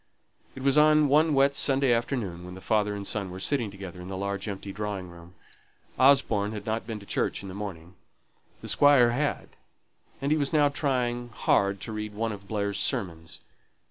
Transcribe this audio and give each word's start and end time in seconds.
It 0.55 0.63
was 0.63 0.79
on 0.79 1.09
one 1.09 1.35
wet 1.35 1.53
Sunday 1.53 1.93
afternoon, 1.93 2.43
when 2.43 2.55
the 2.55 2.59
father 2.59 2.95
and 2.95 3.05
son 3.05 3.29
were 3.29 3.39
sitting 3.39 3.69
together 3.69 4.01
in 4.01 4.07
the 4.07 4.17
large 4.17 4.47
empty 4.47 4.71
drawing 4.73 5.09
room. 5.09 5.35
Osborne 5.99 6.53
had 6.53 6.65
not 6.65 6.87
been 6.87 6.99
to 7.01 7.05
church 7.05 7.43
in 7.43 7.49
the 7.49 7.53
morning; 7.53 7.93
the 8.61 8.67
Squire 8.67 9.11
had, 9.11 9.49
and 10.19 10.31
he 10.31 10.39
was 10.39 10.53
now 10.53 10.69
trying 10.69 11.29
hard 11.29 11.79
to 11.81 11.91
read 11.91 12.15
one 12.15 12.31
of 12.31 12.47
Blair's 12.47 12.79
sermons. 12.79 13.41